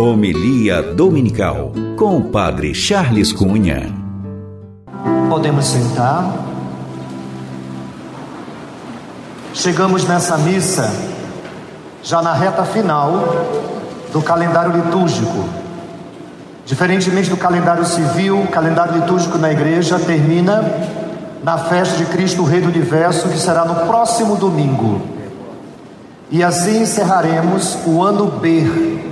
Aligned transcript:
Homilia 0.00 0.80
Dominical 0.80 1.72
com 1.94 2.16
o 2.16 2.22
Padre 2.30 2.74
Charles 2.74 3.34
Cunha. 3.34 3.94
Podemos 5.28 5.66
sentar. 5.66 6.38
Chegamos 9.52 10.08
nessa 10.08 10.38
missa 10.38 10.90
já 12.02 12.22
na 12.22 12.32
reta 12.32 12.64
final 12.64 13.12
do 14.10 14.22
calendário 14.22 14.72
litúrgico. 14.72 15.44
Diferentemente 16.64 17.28
do 17.28 17.36
calendário 17.36 17.84
civil, 17.84 18.40
o 18.40 18.48
calendário 18.48 18.94
litúrgico 18.94 19.36
na 19.36 19.52
igreja 19.52 19.98
termina 19.98 20.64
na 21.44 21.58
festa 21.58 21.98
de 21.98 22.06
Cristo, 22.06 22.42
Rei 22.42 22.62
do 22.62 22.68
Universo, 22.68 23.28
que 23.28 23.38
será 23.38 23.66
no 23.66 23.74
próximo 23.86 24.34
domingo. 24.36 25.02
E 26.30 26.42
assim 26.42 26.80
encerraremos 26.84 27.76
o 27.84 28.02
ano 28.02 28.28
B, 28.40 29.09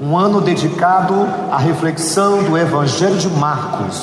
um 0.00 0.16
ano 0.16 0.40
dedicado 0.40 1.26
à 1.50 1.58
reflexão 1.58 2.42
do 2.42 2.56
Evangelho 2.56 3.16
de 3.16 3.28
Marcos. 3.28 4.02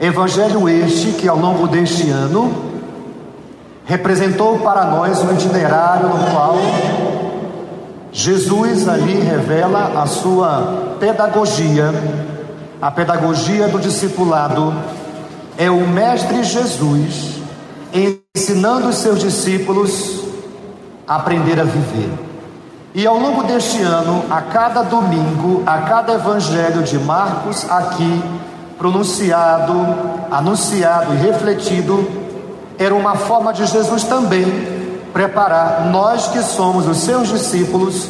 Evangelho 0.00 0.68
este 0.68 1.12
que 1.12 1.28
ao 1.28 1.38
longo 1.38 1.68
deste 1.68 2.10
ano 2.10 2.52
representou 3.84 4.58
para 4.58 4.86
nós 4.86 5.22
um 5.22 5.32
itinerário 5.32 6.08
no 6.08 6.30
qual 6.30 6.56
Jesus 8.10 8.88
ali 8.88 9.20
revela 9.20 10.02
a 10.02 10.06
sua 10.06 10.96
pedagogia, 11.00 11.92
a 12.80 12.90
pedagogia 12.90 13.68
do 13.68 13.78
discipulado. 13.78 14.74
É 15.56 15.70
o 15.70 15.86
Mestre 15.86 16.42
Jesus 16.42 17.34
ensinando 18.36 18.88
os 18.88 18.96
seus 18.96 19.20
discípulos 19.20 20.24
a 21.06 21.16
aprender 21.16 21.60
a 21.60 21.64
viver. 21.64 22.33
E 22.94 23.04
ao 23.08 23.18
longo 23.18 23.42
deste 23.42 23.82
ano, 23.82 24.24
a 24.30 24.40
cada 24.40 24.82
domingo, 24.84 25.64
a 25.66 25.78
cada 25.78 26.14
evangelho 26.14 26.84
de 26.84 26.96
Marcos 26.96 27.68
aqui 27.68 28.22
pronunciado, 28.78 29.74
anunciado 30.30 31.12
e 31.12 31.16
refletido, 31.16 32.08
era 32.78 32.94
uma 32.94 33.16
forma 33.16 33.52
de 33.52 33.66
Jesus 33.66 34.04
também 34.04 34.46
preparar 35.12 35.86
nós 35.86 36.28
que 36.28 36.40
somos 36.40 36.86
os 36.86 36.98
seus 36.98 37.28
discípulos 37.28 38.08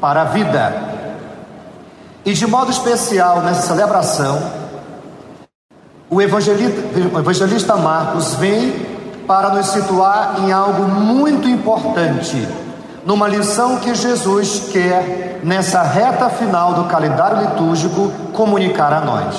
para 0.00 0.22
a 0.22 0.24
vida. 0.24 0.72
E 2.24 2.32
de 2.32 2.46
modo 2.46 2.70
especial 2.70 3.42
nessa 3.42 3.66
celebração, 3.66 4.42
o 6.08 6.22
evangelista, 6.22 7.76
Marcos 7.76 8.34
vem 8.36 8.72
para 9.26 9.50
nos 9.50 9.66
situar 9.66 10.36
em 10.38 10.52
algo 10.52 10.84
muito 10.84 11.46
importante 11.46 12.48
numa 13.04 13.26
lição 13.26 13.78
que 13.78 13.94
Jesus 13.94 14.70
quer, 14.72 15.40
nessa 15.42 15.82
reta 15.82 16.28
final 16.30 16.74
do 16.74 16.84
calendário 16.84 17.40
litúrgico, 17.40 18.12
comunicar 18.32 18.92
a 18.92 19.00
nós. 19.00 19.36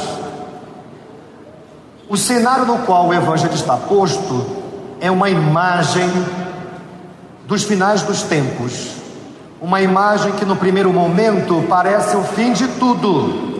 O 2.10 2.18
cenário 2.18 2.66
no 2.66 2.80
qual 2.80 3.08
o 3.08 3.14
Evangelho 3.14 3.54
está 3.54 3.78
posto 3.78 4.46
é 5.00 5.10
uma 5.10 5.30
imagem 5.30 6.10
dos 7.48 7.64
finais 7.64 8.02
dos 8.04 8.24
tempos, 8.24 8.92
uma 9.62 9.82
imagem 9.82 10.34
que 10.34 10.46
no 10.46 10.56
primeiro 10.56 10.92
momento 10.92 11.64
parece 11.70 12.16
o 12.16 12.24
fim 12.24 12.52
de 12.52 12.68
tudo. 12.68 13.54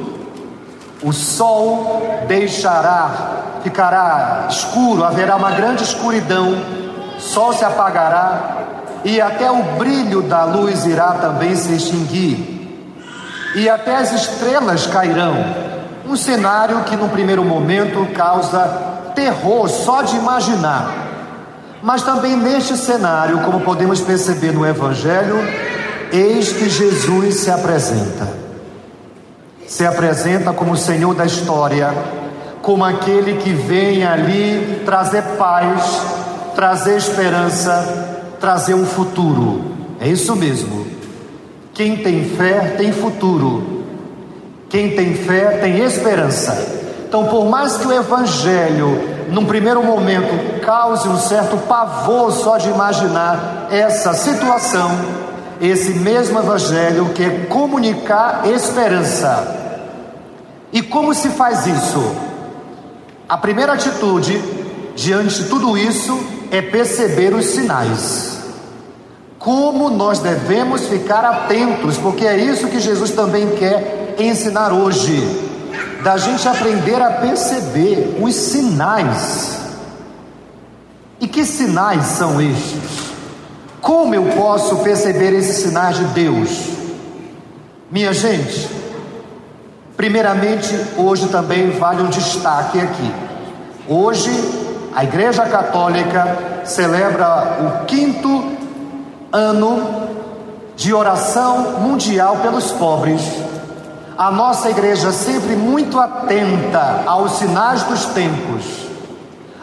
O 1.02 1.12
sol 1.12 2.02
deixará, 2.28 3.60
ficará 3.64 4.48
escuro, 4.50 5.04
haverá 5.04 5.36
uma 5.36 5.52
grande 5.52 5.84
escuridão, 5.84 6.56
sol 7.20 7.54
se 7.54 7.66
apagará, 7.66 8.83
e 9.04 9.20
até 9.20 9.52
o 9.52 9.64
brilho 9.78 10.22
da 10.24 10.46
luz 10.46 10.86
irá 10.86 11.14
também 11.14 11.56
se 11.56 11.74
extinguir, 11.74 12.54
e 13.56 13.70
até 13.70 13.98
as 13.98 14.12
estrelas 14.14 14.88
cairão. 14.88 15.36
Um 16.08 16.16
cenário 16.16 16.84
que, 16.84 16.96
no 16.96 17.10
primeiro 17.10 17.44
momento, 17.44 18.06
causa 18.14 18.60
terror 19.16 19.70
só 19.70 20.02
de 20.02 20.16
imaginar. 20.16 20.92
Mas 21.82 22.02
também 22.02 22.36
neste 22.36 22.76
cenário, 22.78 23.40
como 23.40 23.62
podemos 23.62 24.02
perceber 24.02 24.52
no 24.54 24.66
Evangelho, 24.66 25.38
eis 26.12 26.52
que 26.52 26.70
Jesus 26.70 27.36
se 27.36 27.52
apresenta. 27.52 28.28
Se 29.68 29.86
apresenta 29.86 30.54
como 30.54 30.74
o 30.74 30.78
Senhor 30.78 31.14
da 31.14 31.26
história, 31.26 31.94
como 32.62 32.86
aquele 32.86 33.36
que 33.38 33.52
vem 33.54 34.06
ali 34.06 34.82
trazer 34.86 35.24
paz, 35.38 36.02
trazer 36.56 36.98
esperança, 36.98 38.03
trazer 38.44 38.74
um 38.74 38.86
futuro. 38.86 39.62
É 40.02 40.10
isso 40.10 40.36
mesmo. 40.36 40.86
Quem 41.74 41.96
tem 42.04 42.26
fé 42.26 42.76
tem 42.78 42.92
futuro. 42.92 43.86
Quem 44.68 44.98
tem 44.98 45.16
fé 45.16 45.60
tem 45.62 45.80
esperança. 45.80 46.82
Então, 47.08 47.28
por 47.28 47.46
mais 47.46 47.78
que 47.78 47.88
o 47.88 47.94
Evangelho, 47.94 49.00
num 49.30 49.46
primeiro 49.46 49.82
momento, 49.82 50.60
cause 50.60 51.08
um 51.08 51.18
certo 51.18 51.56
pavor 51.70 52.34
só 52.34 52.58
de 52.58 52.68
imaginar 52.68 53.70
essa 53.72 54.14
situação, 54.14 54.92
esse 55.62 55.92
mesmo 55.92 56.38
Evangelho 56.38 57.12
quer 57.16 57.48
comunicar 57.48 58.42
esperança. 58.46 59.88
E 60.74 60.82
como 60.82 61.14
se 61.14 61.30
faz 61.30 61.66
isso? 61.66 62.14
A 63.30 63.38
primeira 63.38 63.72
atitude 63.72 64.38
diante 64.98 65.44
de 65.44 65.50
tudo 65.50 65.78
isso 65.78 66.20
é 66.52 66.62
perceber 66.62 67.34
os 67.34 67.46
sinais 67.46 68.33
como 69.44 69.90
nós 69.90 70.20
devemos 70.20 70.88
ficar 70.88 71.26
atentos, 71.26 71.98
porque 71.98 72.26
é 72.26 72.38
isso 72.38 72.70
que 72.70 72.80
Jesus 72.80 73.12
também 73.12 73.50
quer 73.50 74.16
ensinar 74.18 74.72
hoje, 74.72 75.22
da 76.02 76.16
gente 76.16 76.48
aprender 76.48 77.02
a 77.02 77.12
perceber 77.12 78.20
os 78.22 78.34
sinais. 78.34 79.60
E 81.20 81.28
que 81.28 81.44
sinais 81.44 82.06
são 82.06 82.42
estes? 82.42 83.12
Como 83.82 84.16
eu 84.16 84.24
posso 84.38 84.78
perceber 84.78 85.34
esses 85.34 85.58
sinais 85.58 85.98
de 85.98 86.06
Deus? 86.06 86.70
Minha 87.92 88.14
gente, 88.14 88.70
primeiramente, 89.98 90.74
hoje 90.96 91.28
também 91.28 91.70
vale 91.72 92.02
um 92.02 92.10
destaque 92.10 92.80
aqui. 92.80 93.12
Hoje, 93.90 94.32
a 94.96 95.04
Igreja 95.04 95.44
Católica 95.44 96.62
celebra 96.64 97.82
o 97.82 97.86
quinto 97.86 98.63
ano 99.34 100.10
de 100.76 100.94
oração 100.94 101.80
mundial 101.80 102.38
pelos 102.38 102.72
pobres. 102.72 103.22
A 104.16 104.30
nossa 104.30 104.70
igreja 104.70 105.12
sempre 105.12 105.56
muito 105.56 106.00
atenta 106.00 107.02
aos 107.08 107.40
sinais 107.40 107.82
dos 107.82 108.06
tempos, 108.06 108.64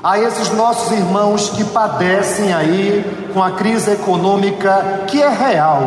a 0.02 0.18
esses 0.18 0.52
nossos 0.52 0.90
irmãos 0.90 1.50
que 1.50 1.62
padecem 1.62 2.52
aí 2.52 3.30
com 3.32 3.40
a 3.40 3.52
crise 3.52 3.92
econômica 3.92 5.04
que 5.06 5.22
é 5.22 5.28
real. 5.28 5.82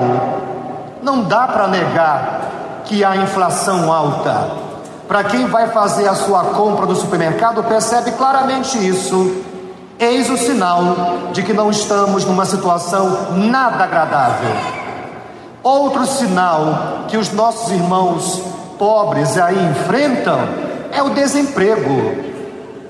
Não 1.02 1.24
dá 1.24 1.46
para 1.48 1.68
negar 1.68 2.82
que 2.86 3.04
há 3.04 3.18
inflação 3.18 3.92
alta. 3.92 4.64
Para 5.10 5.26
quem 5.26 5.46
vai 5.48 5.68
fazer 5.68 6.08
a 6.08 6.16
sua 6.16 6.46
compra 6.46 6.86
no 6.86 6.96
supermercado, 6.96 7.62
percebe 7.66 8.12
claramente 8.12 8.78
isso. 8.78 9.44
Eis 10.04 10.30
o 10.30 10.36
sinal 10.36 11.32
de 11.32 11.42
que 11.44 11.54
não 11.54 11.72
estamos 11.72 12.26
numa 12.26 12.46
situação 12.46 13.38
nada 13.38 13.86
agradável. 13.86 14.54
Outro 15.64 16.06
sinal 16.06 17.06
que 17.08 17.16
os 17.16 17.32
nossos 17.32 17.72
irmãos 17.72 18.44
pobres 18.78 19.38
aí 19.38 19.58
enfrentam 19.66 20.40
é 20.92 21.02
o 21.02 21.12
desemprego. 21.12 22.18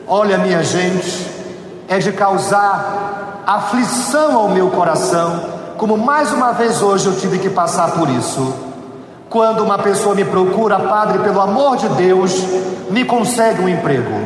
Olha, 0.07 0.39
minha 0.39 0.63
gente, 0.63 1.29
é 1.87 1.99
de 1.99 2.11
causar 2.13 3.43
aflição 3.45 4.35
ao 4.35 4.49
meu 4.49 4.71
coração, 4.71 5.45
como 5.77 5.95
mais 5.95 6.33
uma 6.33 6.51
vez 6.53 6.81
hoje 6.81 7.05
eu 7.05 7.19
tive 7.19 7.37
que 7.37 7.49
passar 7.51 7.91
por 7.91 8.09
isso. 8.09 8.55
Quando 9.29 9.63
uma 9.63 9.77
pessoa 9.77 10.15
me 10.15 10.25
procura, 10.25 10.79
Padre, 10.79 11.19
pelo 11.19 11.41
amor 11.41 11.77
de 11.77 11.89
Deus, 11.89 12.43
me 12.89 13.05
consegue 13.05 13.61
um 13.61 13.69
emprego. 13.69 14.19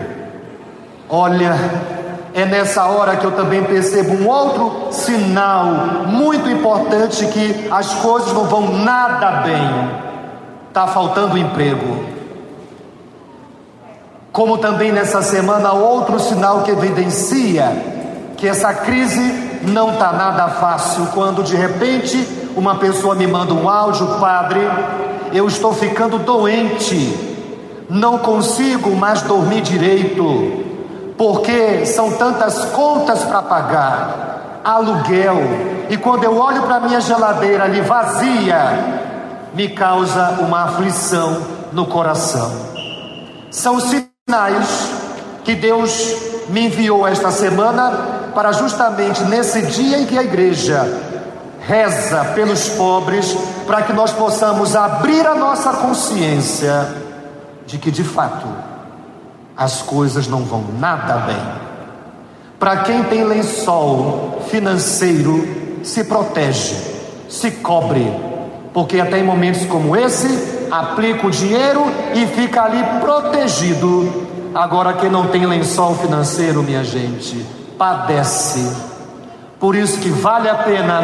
Olha, 1.09 1.96
é 2.37 2.45
nessa 2.45 2.85
hora 2.85 3.15
que 3.15 3.25
eu 3.25 3.31
também 3.31 3.63
percebo 3.63 4.13
um 4.13 4.29
outro 4.29 4.89
sinal 4.91 5.65
muito 6.05 6.47
importante 6.47 7.25
que 7.25 7.67
as 7.71 7.95
coisas 7.95 8.31
não 8.31 8.43
vão 8.43 8.77
nada 8.77 9.41
bem. 9.41 9.89
Está 10.67 10.85
faltando 10.85 11.35
emprego. 11.35 12.05
Como 14.31 14.59
também 14.59 14.91
nessa 14.91 15.23
semana 15.23 15.73
outro 15.73 16.19
sinal 16.19 16.61
que 16.61 16.69
evidencia 16.69 17.71
que 18.37 18.47
essa 18.47 18.71
crise 18.71 19.59
não 19.63 19.93
está 19.93 20.11
nada 20.11 20.47
fácil 20.47 21.07
quando 21.15 21.41
de 21.41 21.55
repente 21.55 22.51
uma 22.55 22.75
pessoa 22.75 23.15
me 23.15 23.25
manda 23.25 23.51
um 23.51 23.67
áudio, 23.67 24.19
padre, 24.19 24.59
eu 25.33 25.47
estou 25.47 25.73
ficando 25.73 26.19
doente, 26.19 27.17
não 27.89 28.19
consigo 28.19 28.95
mais 28.95 29.23
dormir 29.23 29.61
direito 29.61 30.66
porque 31.17 31.85
são 31.85 32.11
tantas 32.11 32.65
contas 32.65 33.23
para 33.23 33.41
pagar, 33.41 34.61
aluguel, 34.63 35.37
e 35.89 35.97
quando 35.97 36.23
eu 36.23 36.37
olho 36.37 36.63
para 36.63 36.79
minha 36.79 37.01
geladeira 37.01 37.63
ali 37.63 37.81
vazia, 37.81 39.07
me 39.53 39.69
causa 39.69 40.37
uma 40.39 40.65
aflição 40.65 41.41
no 41.71 41.85
coração. 41.85 42.51
São 43.49 43.79
sinais 43.79 44.91
que 45.43 45.55
Deus 45.55 46.15
me 46.49 46.65
enviou 46.67 47.07
esta 47.07 47.31
semana 47.31 47.91
para 48.35 48.51
justamente 48.51 49.23
nesse 49.23 49.63
dia 49.63 49.99
em 49.99 50.05
que 50.05 50.17
a 50.17 50.23
igreja 50.23 50.85
reza 51.61 52.23
pelos 52.35 52.69
pobres, 52.69 53.35
para 53.65 53.81
que 53.81 53.91
nós 53.91 54.13
possamos 54.13 54.75
abrir 54.75 55.25
a 55.27 55.35
nossa 55.35 55.73
consciência 55.73 56.87
de 57.65 57.77
que 57.77 57.91
de 57.91 58.03
fato 58.03 58.47
as 59.57 59.81
coisas 59.81 60.27
não 60.27 60.43
vão 60.43 60.63
nada 60.79 61.15
bem. 61.25 61.41
Para 62.59 62.77
quem 62.77 63.03
tem 63.03 63.23
lençol 63.23 64.43
financeiro, 64.49 65.81
se 65.83 66.03
protege, 66.03 66.75
se 67.29 67.51
cobre, 67.51 68.11
porque 68.73 68.99
até 68.99 69.19
em 69.19 69.23
momentos 69.23 69.65
como 69.65 69.95
esse, 69.95 70.67
aplica 70.69 71.25
o 71.25 71.31
dinheiro 71.31 71.83
e 72.13 72.27
fica 72.27 72.63
ali 72.63 72.83
protegido. 72.99 74.27
Agora, 74.53 74.93
quem 74.93 75.09
não 75.09 75.27
tem 75.27 75.45
lençol 75.45 75.95
financeiro, 75.95 76.63
minha 76.63 76.83
gente, 76.83 77.45
padece. 77.77 78.75
Por 79.59 79.75
isso 79.75 79.99
que 79.99 80.09
vale 80.09 80.49
a 80.49 80.55
pena 80.55 81.01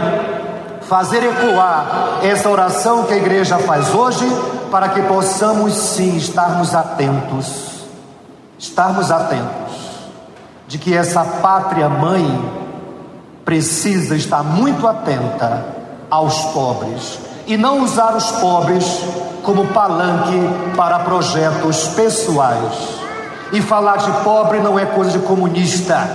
fazer 0.81 1.23
ecoar 1.23 2.19
essa 2.21 2.49
oração 2.49 3.03
que 3.03 3.13
a 3.13 3.17
igreja 3.17 3.57
faz 3.57 3.93
hoje, 3.93 4.25
para 4.69 4.89
que 4.89 5.01
possamos 5.03 5.73
sim 5.73 6.17
estarmos 6.17 6.75
atentos, 6.75 7.72
estarmos 8.63 9.11
atentos 9.11 9.73
de 10.69 10.77
que 10.77 10.95
essa 10.95 11.21
pátria 11.25 11.89
mãe 11.89 12.23
precisa 13.43 14.15
estar 14.15 14.41
muito 14.41 14.87
atenta 14.87 15.65
aos 16.09 16.45
pobres 16.45 17.19
e 17.45 17.57
não 17.57 17.83
usar 17.83 18.15
os 18.15 18.31
pobres 18.31 19.01
como 19.43 19.67
palanque 19.67 20.39
para 20.77 20.99
projetos 20.99 21.89
pessoais. 21.89 23.03
E 23.51 23.61
falar 23.61 23.97
de 23.97 24.11
pobre 24.23 24.61
não 24.61 24.79
é 24.79 24.85
coisa 24.85 25.11
de 25.11 25.19
comunista. 25.19 26.09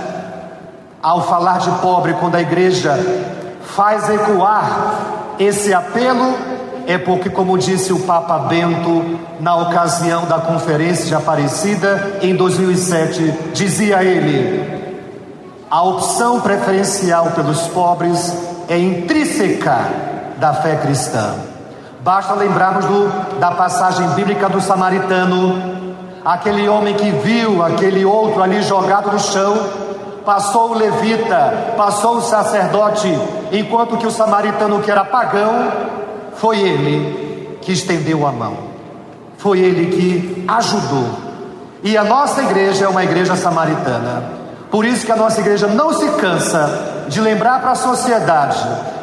Ao 1.01 1.21
falar 1.29 1.59
de 1.59 1.69
pobre, 1.79 2.13
quando 2.13 2.35
a 2.35 2.41
igreja 2.41 2.97
faz 3.61 4.09
ecoar 4.09 5.35
esse 5.37 5.71
apelo, 5.71 6.33
é 6.89 6.97
porque, 6.97 7.29
como 7.29 7.55
disse 7.55 7.93
o 7.93 7.99
Papa 7.99 8.39
Bento 8.39 9.19
na 9.39 9.55
ocasião 9.55 10.25
da 10.25 10.39
Conferência 10.39 11.05
de 11.05 11.13
Aparecida 11.13 12.17
em 12.19 12.35
2007, 12.35 13.31
dizia 13.53 14.03
ele: 14.03 14.89
a 15.69 15.83
opção 15.83 16.41
preferencial 16.41 17.27
pelos 17.35 17.67
pobres 17.67 18.35
é 18.67 18.75
intrínseca 18.75 19.87
da 20.37 20.51
fé 20.55 20.77
cristã. 20.77 21.35
Basta 22.01 22.33
lembrarmos 22.33 22.85
do, 22.85 23.39
da 23.39 23.51
passagem 23.51 24.07
bíblica 24.15 24.49
do 24.49 24.59
samaritano, 24.59 25.93
aquele 26.25 26.67
homem 26.67 26.95
que 26.95 27.11
viu 27.11 27.61
aquele 27.61 28.03
outro 28.03 28.41
ali 28.41 28.63
jogado 28.63 29.11
no 29.11 29.19
chão, 29.19 29.55
passou 30.25 30.71
o 30.71 30.73
levita, 30.73 31.73
passou 31.77 32.15
o 32.15 32.21
sacerdote, 32.21 33.15
enquanto 33.51 33.95
que 33.95 34.07
o 34.07 34.11
samaritano, 34.11 34.79
que 34.79 34.89
era 34.89 35.05
pagão, 35.05 35.88
foi 36.39 36.57
ele 36.57 37.57
que 37.61 37.73
estendeu 37.73 38.25
a 38.25 38.31
mão, 38.31 38.57
foi 39.37 39.59
ele 39.59 39.87
que 39.87 40.45
ajudou. 40.47 41.09
E 41.83 41.97
a 41.97 42.03
nossa 42.03 42.41
igreja 42.41 42.85
é 42.85 42.87
uma 42.87 43.03
igreja 43.03 43.35
samaritana. 43.35 44.23
Por 44.71 44.85
isso 44.85 45.05
que 45.05 45.11
a 45.11 45.17
nossa 45.17 45.41
igreja 45.41 45.67
não 45.67 45.93
se 45.93 46.07
cansa 46.11 47.05
de 47.09 47.19
lembrar 47.19 47.59
para 47.59 47.71
a 47.71 47.75
sociedade, 47.75 48.57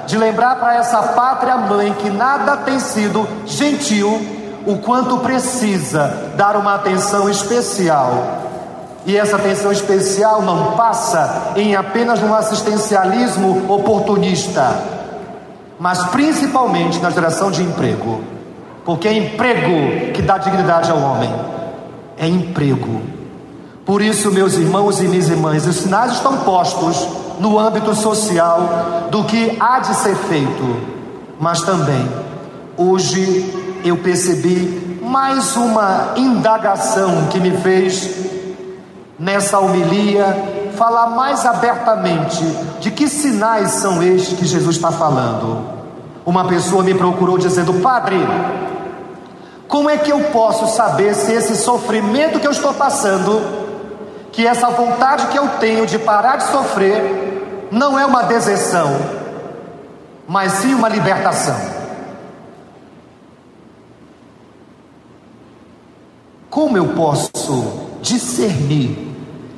de 0.07 0.17
lembrar 0.17 0.57
para 0.57 0.77
essa 0.77 1.03
pátria 1.03 1.57
mãe 1.57 1.95
que 1.99 2.09
nada 2.09 2.57
tem 2.59 2.79
sido 2.79 3.29
gentil, 3.45 4.19
o 4.67 4.79
quanto 4.79 5.19
precisa 5.19 6.33
dar 6.37 6.57
uma 6.57 6.75
atenção 6.75 7.29
especial. 7.29 8.45
E 9.05 9.17
essa 9.17 9.37
atenção 9.37 9.71
especial 9.71 10.41
não 10.43 10.73
passa 10.73 11.53
em 11.55 11.77
apenas 11.77 12.23
um 12.23 12.35
assistencialismo 12.35 13.73
oportunista 13.73 14.96
mas 15.79 16.05
principalmente 16.07 16.99
na 17.01 17.11
geração 17.11 17.51
de 17.51 17.63
emprego, 17.63 18.23
porque 18.85 19.09
é 19.09 19.13
emprego 19.17 20.13
que 20.13 20.23
dá 20.23 20.39
dignidade 20.39 20.91
ao 20.91 20.99
homem, 20.99 21.33
é 22.17 22.27
emprego. 22.27 23.03
Por 23.85 24.03
isso, 24.03 24.33
meus 24.33 24.55
irmãos 24.55 25.01
e 25.01 25.05
minhas 25.05 25.29
irmãs, 25.29 25.67
os 25.67 25.77
sinais 25.77 26.13
estão 26.13 26.39
postos 26.39 27.07
no 27.39 27.59
âmbito 27.59 27.95
social 27.95 29.09
do 29.11 29.25
que 29.25 29.57
há 29.61 29.79
de 29.81 29.95
ser 29.95 30.17
feito, 30.17 30.77
mas 31.39 31.61
também, 31.63 32.09
hoje 32.77 33.79
eu 33.85 33.97
percebi 33.99 34.99
mais 35.03 35.57
uma 35.57 36.15
indagação 36.17 37.27
que 37.31 37.39
me 37.39 37.53
fez 37.59 38.11
nessa 39.19 39.59
homilia 39.59 40.56
falar 40.77 41.09
mais 41.09 41.45
abertamente 41.45 42.45
de 42.81 42.91
que 42.91 43.09
sinais 43.09 43.73
são 43.73 44.03
estes 44.03 44.39
que 44.39 44.45
Jesus 44.45 44.77
está 44.77 44.93
falando. 44.93 45.65
Uma 46.25 46.47
pessoa 46.47 46.83
me 46.83 46.95
procurou 46.95 47.39
dizendo: 47.39 47.75
Padre, 47.75 48.19
como 49.69 49.91
é 49.91 49.97
que 49.97 50.11
eu 50.11 50.21
posso 50.25 50.67
saber 50.75 51.15
se 51.15 51.33
esse 51.33 51.57
sofrimento 51.57 52.39
que 52.39 52.47
eu 52.47 52.51
estou 52.51 52.73
passando, 52.75 53.43
que 54.31 54.47
essa 54.47 54.69
vontade 54.71 55.27
que 55.29 55.39
eu 55.39 55.49
tenho 55.61 55.87
de 55.87 55.99
parar 55.99 56.37
de 56.37 56.45
sofrer, 56.45 57.69
não 57.71 57.99
é 57.99 58.07
uma 58.07 58.23
deserção, 58.23 58.97
mas 60.27 60.53
sim 60.53 60.75
uma 60.75 60.89
libertação? 60.89 61.77
Como 66.49 66.79
eu 66.79 66.89
posso 66.89 67.65
discernir 68.01 69.06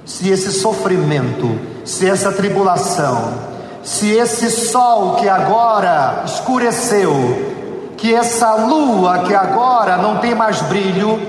se 0.09 0.31
esse 0.31 0.51
sofrimento, 0.51 1.61
se 1.85 2.09
essa 2.09 2.33
tribulação, 2.33 3.35
se 3.83 4.11
esse 4.11 4.51
sol 4.51 5.17
que 5.17 5.29
agora 5.29 6.23
escureceu, 6.25 7.93
que 7.95 8.15
essa 8.15 8.55
lua 8.55 9.25
que 9.27 9.35
agora 9.35 9.99
não 9.99 10.17
tem 10.17 10.35
mais 10.35 10.63
brilho, 10.63 11.21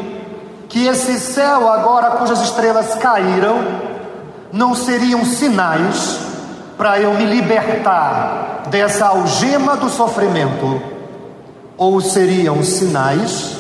que 0.70 0.88
esse 0.88 1.20
céu 1.20 1.68
agora 1.68 2.12
cujas 2.12 2.40
estrelas 2.40 2.96
caíram, 2.96 3.58
não 4.50 4.74
seriam 4.74 5.26
sinais 5.26 6.18
para 6.78 7.02
eu 7.02 7.14
me 7.16 7.26
libertar 7.26 8.64
dessa 8.70 9.08
algema 9.08 9.76
do 9.76 9.90
sofrimento, 9.90 10.82
ou 11.76 12.00
seriam 12.00 12.64
sinais 12.64 13.58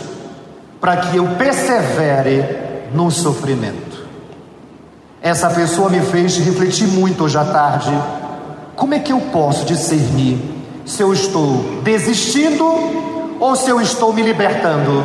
para 0.80 0.95
que 0.95 1.18
eu 1.18 1.28
persevere 1.38 2.90
no 2.94 3.11
sofrimento? 3.11 3.89
Essa 5.21 5.49
pessoa 5.49 5.90
me 5.90 5.99
fez 5.99 6.38
refletir 6.38 6.88
muito 6.88 7.26
hoje 7.26 7.38
à 7.38 7.44
tarde. 7.44 7.92
Como 8.76 8.94
é 8.94 8.99
que 8.99 9.11
eu 9.11 9.19
posso 9.19 9.66
discernir 9.66 10.40
se 10.85 11.04
eu 11.04 11.11
estou 11.11 11.81
desistindo 11.83 12.64
ou 13.38 13.54
se 13.56 13.69
eu 13.69 13.81
estou 13.81 14.14
me 14.14 14.21
libertando? 14.21 15.04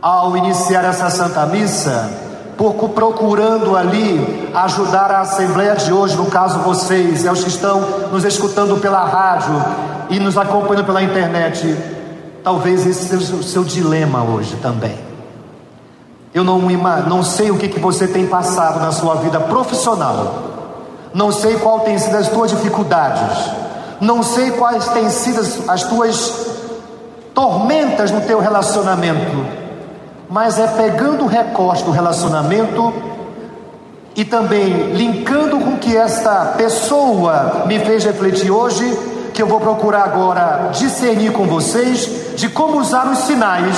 Ao 0.00 0.34
iniciar 0.38 0.84
essa 0.86 1.10
Santa 1.10 1.44
Missa, 1.44 2.10
pouco 2.56 2.88
procurando 2.88 3.76
ali 3.76 4.50
ajudar 4.54 5.10
a 5.10 5.20
Assembleia 5.20 5.74
de 5.76 5.92
hoje, 5.92 6.16
no 6.16 6.26
caso 6.26 6.60
vocês, 6.60 7.26
é 7.26 7.30
os 7.30 7.44
que 7.44 7.50
estão 7.50 7.80
nos 8.10 8.24
escutando 8.24 8.80
pela 8.80 9.04
rádio 9.04 9.62
e 10.08 10.18
nos 10.18 10.38
acompanhando 10.38 10.86
pela 10.86 11.02
internet, 11.02 11.76
talvez 12.42 12.86
esse 12.86 13.06
seja 13.06 13.34
o 13.34 13.42
seu 13.42 13.64
dilema 13.64 14.22
hoje 14.22 14.56
também. 14.56 15.03
Eu 16.34 16.42
não, 16.42 16.58
não 16.58 17.22
sei 17.22 17.52
o 17.52 17.56
que, 17.56 17.68
que 17.68 17.78
você 17.78 18.08
tem 18.08 18.26
passado 18.26 18.80
na 18.80 18.90
sua 18.90 19.14
vida 19.14 19.38
profissional. 19.38 20.34
Não 21.14 21.30
sei 21.30 21.56
qual 21.58 21.80
tem 21.80 21.96
sido 21.96 22.16
as 22.16 22.28
tuas 22.28 22.50
dificuldades. 22.50 23.52
Não 24.00 24.20
sei 24.20 24.50
quais 24.50 24.88
têm 24.88 25.08
sido 25.10 25.40
as 25.68 25.84
tuas 25.84 26.46
tormentas 27.32 28.10
no 28.10 28.20
teu 28.22 28.40
relacionamento. 28.40 29.46
Mas 30.28 30.58
é 30.58 30.66
pegando 30.66 31.22
o 31.22 31.28
recorte 31.28 31.84
do 31.84 31.92
relacionamento 31.92 32.92
e 34.16 34.24
também 34.24 34.92
linkando 34.92 35.60
com 35.60 35.76
que 35.76 35.96
esta 35.96 36.54
pessoa 36.56 37.62
me 37.66 37.78
fez 37.78 38.04
refletir 38.04 38.50
hoje, 38.50 38.84
que 39.32 39.40
eu 39.40 39.46
vou 39.46 39.60
procurar 39.60 40.02
agora 40.02 40.70
discernir 40.72 41.30
com 41.30 41.44
vocês 41.44 42.34
de 42.34 42.48
como 42.48 42.80
usar 42.80 43.06
os 43.06 43.18
sinais 43.18 43.76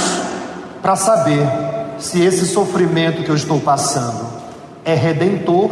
para 0.80 0.96
saber 0.96 1.75
se 1.98 2.22
esse 2.22 2.46
sofrimento 2.46 3.22
que 3.22 3.30
eu 3.30 3.34
estou 3.34 3.60
passando 3.60 4.26
é 4.84 4.94
redentor, 4.94 5.70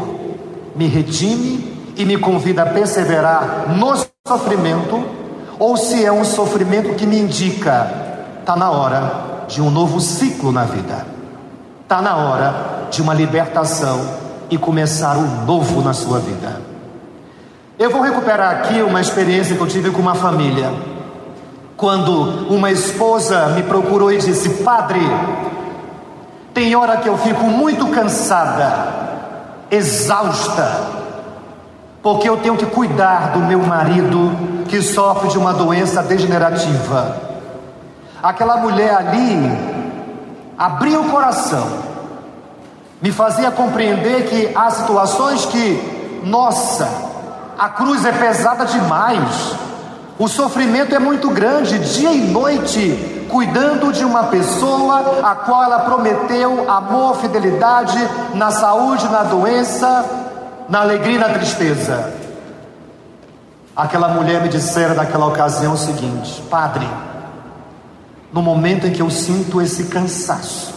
me 0.75 0.87
redime 0.87 1.93
e 1.97 2.04
me 2.04 2.16
convida 2.16 2.62
a 2.62 2.66
perseverar 2.66 3.66
no 3.76 3.95
sofrimento, 4.26 5.04
ou 5.59 5.76
se 5.76 6.04
é 6.04 6.11
um 6.11 6.25
sofrimento 6.25 6.95
que 6.95 7.07
me 7.07 7.19
indica, 7.19 7.90
está 8.40 8.57
na 8.57 8.71
hora 8.71 9.45
de 9.47 9.62
um 9.62 9.71
novo 9.71 10.00
ciclo 10.00 10.50
na 10.50 10.64
vida, 10.64 11.07
está 11.83 12.02
na 12.02 12.16
hora 12.16 12.88
de 12.90 13.00
uma 13.00 13.14
libertação 13.14 14.00
e 14.50 14.59
começar 14.59 15.16
um 15.16 15.45
novo 15.45 15.81
na 15.81 15.93
sua 15.93 16.19
vida. 16.19 16.61
Eu 17.78 17.90
vou 17.90 18.02
recuperar 18.02 18.57
aqui 18.57 18.83
uma 18.83 19.00
experiência 19.00 19.57
que 19.57 19.61
eu 19.61 19.66
tive 19.66 19.90
com 19.90 20.00
uma 20.00 20.14
família. 20.14 20.73
Quando 21.76 22.49
uma 22.49 22.71
esposa 22.71 23.49
me 23.49 23.64
procurou 23.64 24.12
e 24.12 24.19
disse: 24.19 24.62
Padre, 24.62 25.00
tem 26.54 26.75
hora 26.76 26.99
que 26.99 27.08
eu 27.08 27.18
fico 27.18 27.42
muito 27.42 27.88
cansada, 27.88 28.88
exausta, 29.70 30.70
porque 32.00 32.28
eu 32.28 32.37
tenho 32.37 32.56
que 32.56 32.66
cuidar 32.66 33.32
do 33.32 33.40
meu 33.40 33.58
marido 33.58 34.64
que 34.68 34.80
sofre 34.80 35.28
de 35.28 35.37
uma 35.37 35.52
doença 35.52 36.00
degenerativa. 36.02 37.16
Aquela 38.23 38.56
mulher 38.56 38.94
ali 38.94 39.75
abria 40.56 41.00
o 41.00 41.11
coração, 41.11 41.66
me 43.02 43.11
fazia 43.11 43.50
compreender 43.50 44.26
que 44.28 44.56
há 44.56 44.70
situações 44.70 45.44
que, 45.46 46.23
nossa, 46.25 46.88
a 47.58 47.68
cruz 47.68 48.04
é 48.04 48.12
pesada 48.12 48.64
demais, 48.64 49.56
o 50.18 50.28
sofrimento 50.28 50.94
é 50.94 50.99
muito 50.99 51.28
grande, 51.30 51.78
dia 51.78 52.12
e 52.12 52.21
noite, 52.21 53.26
cuidando 53.28 53.92
de 53.92 54.04
uma 54.04 54.25
pessoa 54.25 55.21
a 55.28 55.35
qual 55.35 55.64
ela 55.64 55.80
prometeu 55.80 56.71
amor, 56.71 57.16
fidelidade 57.16 57.99
na 58.33 58.52
saúde, 58.52 59.09
na 59.09 59.25
doença, 59.25 60.04
na 60.68 60.83
alegria 60.83 61.16
e 61.16 61.18
na 61.18 61.30
tristeza. 61.30 62.12
Aquela 63.75 64.06
mulher 64.06 64.40
me 64.40 64.49
dissera 64.49 64.94
naquela 64.94 65.26
ocasião 65.26 65.73
o 65.73 65.76
seguinte: 65.78 66.40
Padre, 66.49 66.88
no 68.33 68.40
momento 68.40 68.87
em 68.87 68.92
que 68.92 69.02
eu 69.02 69.11
sinto 69.11 69.61
esse 69.61 69.87
cansaço, 69.87 70.73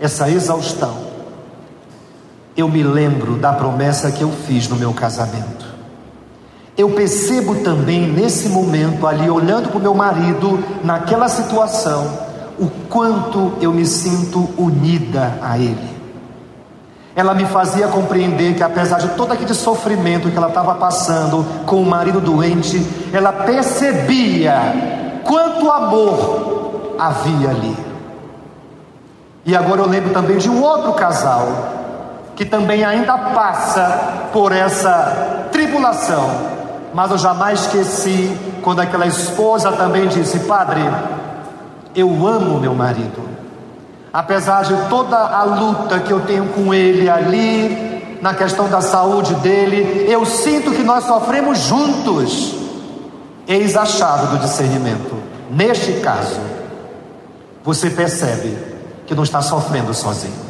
essa 0.00 0.28
exaustão, 0.28 1.06
eu 2.56 2.68
me 2.68 2.82
lembro 2.82 3.36
da 3.36 3.52
promessa 3.52 4.10
que 4.10 4.22
eu 4.22 4.32
fiz 4.32 4.66
no 4.66 4.74
meu 4.74 4.92
casamento. 4.92 5.75
Eu 6.76 6.90
percebo 6.90 7.54
também 7.56 8.06
nesse 8.06 8.50
momento, 8.50 9.06
ali 9.06 9.30
olhando 9.30 9.70
para 9.70 9.78
o 9.78 9.80
meu 9.80 9.94
marido, 9.94 10.62
naquela 10.84 11.26
situação, 11.26 12.06
o 12.58 12.68
quanto 12.90 13.54
eu 13.62 13.72
me 13.72 13.86
sinto 13.86 14.46
unida 14.58 15.38
a 15.40 15.56
ele. 15.56 15.96
Ela 17.14 17.32
me 17.32 17.46
fazia 17.46 17.88
compreender 17.88 18.54
que, 18.54 18.62
apesar 18.62 18.98
de 18.98 19.08
todo 19.10 19.32
aquele 19.32 19.54
sofrimento 19.54 20.30
que 20.30 20.36
ela 20.36 20.48
estava 20.48 20.74
passando 20.74 21.46
com 21.64 21.80
o 21.80 21.86
marido 21.86 22.20
doente, 22.20 22.86
ela 23.10 23.32
percebia 23.32 25.22
quanto 25.24 25.70
amor 25.70 26.96
havia 26.98 27.48
ali. 27.48 27.74
E 29.46 29.56
agora 29.56 29.80
eu 29.80 29.88
lembro 29.88 30.12
também 30.12 30.36
de 30.36 30.50
um 30.50 30.62
outro 30.62 30.92
casal 30.92 31.46
que 32.34 32.44
também 32.44 32.84
ainda 32.84 33.16
passa 33.16 34.28
por 34.30 34.52
essa 34.52 35.46
tribulação 35.50 36.55
mas 36.96 37.10
eu 37.10 37.18
jamais 37.18 37.60
esqueci 37.60 38.34
quando 38.62 38.80
aquela 38.80 39.06
esposa 39.06 39.70
também 39.72 40.08
disse: 40.08 40.38
Padre, 40.40 40.80
eu 41.94 42.08
amo 42.26 42.58
meu 42.58 42.74
marido, 42.74 43.20
apesar 44.10 44.62
de 44.62 44.74
toda 44.88 45.14
a 45.14 45.44
luta 45.44 46.00
que 46.00 46.10
eu 46.10 46.20
tenho 46.20 46.46
com 46.54 46.72
ele 46.72 47.10
ali, 47.10 48.18
na 48.22 48.32
questão 48.32 48.66
da 48.70 48.80
saúde 48.80 49.34
dele, 49.34 50.06
eu 50.08 50.24
sinto 50.24 50.70
que 50.70 50.82
nós 50.82 51.04
sofremos 51.04 51.58
juntos. 51.58 52.54
Eis 53.46 53.76
a 53.76 53.84
chave 53.84 54.28
do 54.28 54.38
discernimento. 54.38 55.16
Neste 55.50 56.00
caso, 56.00 56.40
você 57.62 57.90
percebe 57.90 58.56
que 59.06 59.14
não 59.14 59.22
está 59.22 59.42
sofrendo 59.42 59.92
sozinho. 59.92 60.46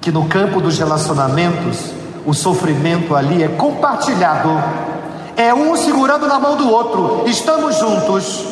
Que 0.00 0.10
no 0.10 0.24
campo 0.28 0.62
dos 0.62 0.78
relacionamentos, 0.78 1.92
o 2.24 2.32
sofrimento 2.32 3.14
ali 3.14 3.42
é 3.42 3.48
compartilhado 3.48 4.48
é 5.40 5.54
um 5.54 5.74
segurando 5.74 6.26
na 6.26 6.38
mão 6.38 6.54
do 6.54 6.70
outro, 6.70 7.22
estamos 7.26 7.78
juntos. 7.78 8.44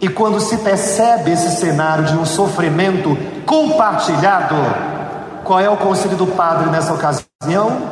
E 0.00 0.08
quando 0.08 0.40
se 0.40 0.56
percebe 0.58 1.32
esse 1.32 1.56
cenário 1.56 2.04
de 2.04 2.16
um 2.16 2.24
sofrimento 2.24 3.18
compartilhado, 3.44 4.54
qual 5.44 5.58
é 5.58 5.68
o 5.68 5.76
conselho 5.76 6.16
do 6.16 6.26
padre 6.26 6.70
nessa 6.70 6.92
ocasião? 6.92 7.82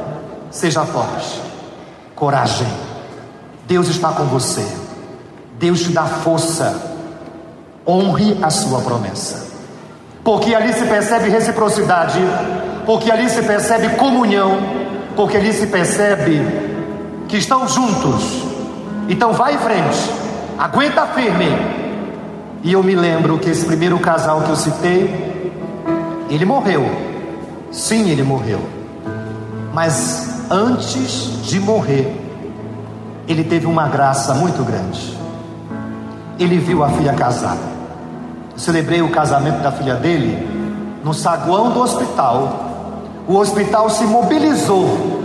Seja 0.51 0.85
forte, 0.85 1.41
coragem. 2.15 2.67
Deus 3.67 3.89
está 3.89 4.13
com 4.13 4.25
você. 4.25 4.67
Deus 5.59 5.81
te 5.81 5.93
dá 5.93 6.05
força. 6.05 6.81
Honre 7.87 8.39
a 8.41 8.51
sua 8.51 8.81
promessa. 8.83 9.49
Porque 10.23 10.55
ali 10.55 10.73
se 10.73 10.85
percebe 10.85 11.29
reciprocidade, 11.29 12.21
porque 12.87 13.11
ali 13.11 13.29
se 13.29 13.43
percebe 13.43 13.97
comunhão, 13.97 14.59
porque 15.17 15.37
ali 15.37 15.53
se 15.53 15.67
percebe 15.67 16.70
que 17.31 17.37
estão 17.37 17.67
juntos. 17.69 18.43
Então 19.09 19.33
vai 19.33 19.55
em 19.55 19.59
frente, 19.59 20.11
aguenta 20.59 21.07
firme. 21.07 21.47
E 22.63 22.73
eu 22.73 22.83
me 22.83 22.95
lembro 22.95 23.39
que 23.39 23.49
esse 23.49 23.65
primeiro 23.65 23.99
casal 23.99 24.43
que 24.43 24.51
eu 24.51 24.57
citei, 24.57 25.53
ele 26.29 26.45
morreu. 26.45 26.85
Sim, 27.71 28.11
ele 28.11 28.23
morreu. 28.23 28.61
Mas 29.73 30.51
antes 30.51 31.41
de 31.45 31.61
morrer, 31.61 32.15
ele 33.27 33.45
teve 33.45 33.67
uma 33.67 33.89
graça 33.89 34.35
muito 34.35 34.63
grande. 34.65 35.17
Ele 36.39 36.59
viu 36.59 36.83
a 36.83 36.91
filha 36.91 37.15
casada. 37.15 37.71
Eu 38.53 38.59
celebrei 38.59 39.01
o 39.01 39.11
casamento 39.11 39.63
da 39.63 39.71
filha 39.71 39.95
dele 39.95 40.47
no 41.05 41.15
saguão 41.15 41.71
do 41.71 41.81
hospital. 41.81 42.67
O 43.27 43.37
hospital 43.37 43.89
se 43.89 44.05
mobilizou 44.05 45.20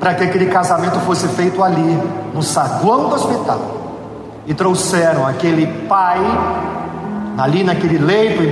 para 0.00 0.14
que 0.14 0.24
aquele 0.24 0.46
casamento 0.46 0.98
fosse 1.00 1.28
feito 1.28 1.62
ali, 1.62 2.02
no 2.34 2.42
saguão 2.42 3.10
do 3.10 3.14
hospital. 3.14 3.60
E 4.46 4.54
trouxeram 4.54 5.26
aquele 5.26 5.66
pai, 5.86 6.18
ali 7.36 7.62
naquele 7.62 7.98
leito, 7.98 8.42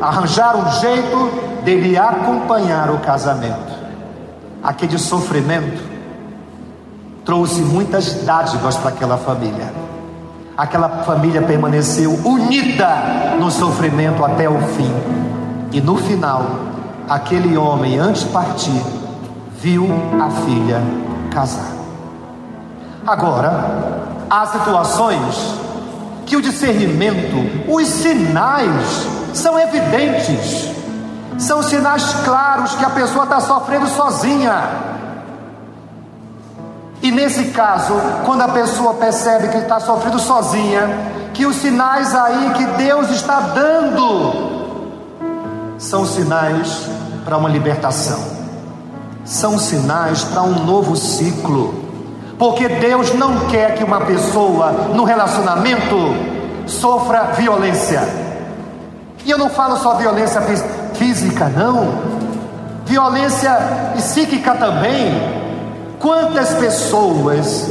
arranjaram 0.00 0.62
um 0.62 0.72
jeito 0.72 1.30
dele 1.64 1.96
acompanhar 1.96 2.90
o 2.90 2.98
casamento. 2.98 3.72
Aquele 4.62 4.98
sofrimento 4.98 5.80
trouxe 7.24 7.60
muitas 7.60 8.24
dádivas 8.24 8.76
para 8.76 8.90
aquela 8.90 9.16
família. 9.16 9.72
Aquela 10.56 10.88
família 11.04 11.40
permaneceu 11.40 12.12
unida 12.24 13.36
no 13.38 13.50
sofrimento 13.50 14.24
até 14.24 14.48
o 14.48 14.58
fim. 14.58 14.92
E 15.70 15.80
no 15.80 15.96
final, 15.96 16.44
aquele 17.08 17.56
homem, 17.56 17.98
antes 17.98 18.22
de 18.22 18.28
partir, 18.28 19.03
viu 19.64 19.88
a 20.22 20.28
filha 20.44 20.82
casar. 21.32 21.72
Agora, 23.06 24.04
há 24.28 24.46
situações 24.46 25.54
que 26.26 26.36
o 26.36 26.42
discernimento, 26.42 27.70
os 27.72 27.86
sinais 27.86 29.06
são 29.32 29.58
evidentes, 29.58 30.70
são 31.38 31.62
sinais 31.62 32.12
claros 32.26 32.74
que 32.74 32.84
a 32.84 32.90
pessoa 32.90 33.24
está 33.24 33.40
sofrendo 33.40 33.86
sozinha. 33.86 34.68
E 37.02 37.10
nesse 37.10 37.46
caso, 37.46 37.94
quando 38.26 38.42
a 38.42 38.48
pessoa 38.48 38.92
percebe 38.94 39.48
que 39.48 39.58
está 39.58 39.80
sofrendo 39.80 40.18
sozinha, 40.18 40.82
que 41.32 41.46
os 41.46 41.56
sinais 41.56 42.14
aí 42.14 42.52
que 42.52 42.66
Deus 42.66 43.08
está 43.08 43.40
dando 43.40 44.52
são 45.78 46.04
sinais 46.04 46.86
para 47.24 47.38
uma 47.38 47.48
libertação 47.48 48.43
são 49.24 49.58
sinais 49.58 50.22
para 50.24 50.42
um 50.42 50.64
novo 50.64 50.96
ciclo. 50.96 51.82
Porque 52.38 52.68
Deus 52.68 53.14
não 53.14 53.46
quer 53.46 53.74
que 53.74 53.84
uma 53.84 54.00
pessoa 54.00 54.72
no 54.94 55.04
relacionamento 55.04 55.96
sofra 56.66 57.32
violência. 57.36 58.02
E 59.24 59.30
eu 59.30 59.38
não 59.38 59.48
falo 59.48 59.76
só 59.78 59.94
violência 59.94 60.42
física, 60.94 61.48
não. 61.48 62.14
Violência 62.84 63.50
psíquica 63.94 64.54
também. 64.54 65.44
Quantas 65.98 66.52
pessoas 66.54 67.70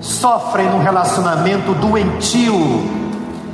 sofrem 0.00 0.68
num 0.70 0.82
relacionamento 0.82 1.74
doentio 1.74 2.98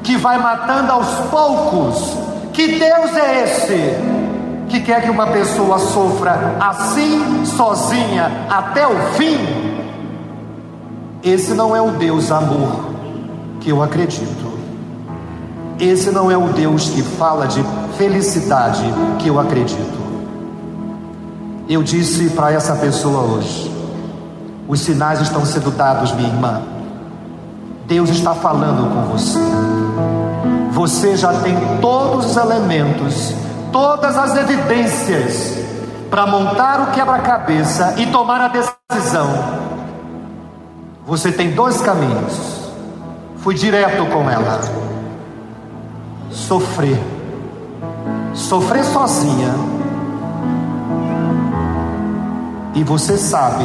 que 0.02 0.16
vai 0.16 0.38
matando 0.38 0.92
aos 0.92 1.08
poucos? 1.30 2.16
Que 2.52 2.78
Deus 2.78 3.16
é 3.16 3.42
esse? 3.42 4.13
Que 4.68 4.80
quer 4.80 5.02
que 5.02 5.10
uma 5.10 5.26
pessoa 5.26 5.78
sofra 5.78 6.56
assim, 6.60 7.44
sozinha, 7.44 8.46
até 8.48 8.86
o 8.86 8.96
fim, 9.14 9.38
esse 11.22 11.54
não 11.54 11.74
é 11.74 11.80
o 11.80 11.92
Deus 11.92 12.30
amor 12.30 12.90
que 13.60 13.70
eu 13.70 13.82
acredito. 13.82 14.52
Esse 15.80 16.10
não 16.10 16.30
é 16.30 16.36
o 16.36 16.48
Deus 16.48 16.90
que 16.90 17.02
fala 17.02 17.46
de 17.46 17.64
felicidade 17.96 18.84
que 19.18 19.28
eu 19.28 19.40
acredito. 19.40 20.04
Eu 21.68 21.82
disse 21.82 22.28
para 22.30 22.52
essa 22.52 22.76
pessoa 22.76 23.22
hoje: 23.22 23.72
os 24.68 24.80
sinais 24.80 25.20
estão 25.20 25.44
sendo 25.46 25.70
dados, 25.70 26.12
minha 26.12 26.28
irmã. 26.28 26.62
Deus 27.86 28.10
está 28.10 28.34
falando 28.34 28.92
com 28.94 29.12
você. 29.12 29.38
Você 30.72 31.16
já 31.16 31.32
tem 31.40 31.54
todos 31.80 32.26
os 32.26 32.36
elementos 32.36 33.34
todas 33.74 34.16
as 34.16 34.36
evidências 34.36 35.58
para 36.08 36.24
montar 36.28 36.80
o 36.80 36.92
quebra-cabeça 36.92 37.96
e 37.98 38.06
tomar 38.06 38.40
a 38.40 38.46
decisão. 38.46 39.28
Você 41.04 41.32
tem 41.32 41.50
dois 41.50 41.80
caminhos: 41.80 42.70
Fui 43.38 43.52
direto 43.52 44.06
com 44.06 44.30
ela. 44.30 44.60
Sofrer. 46.30 47.02
Sofrer 48.32 48.84
sozinha. 48.84 49.52
E 52.76 52.84
você 52.84 53.18
sabe 53.18 53.64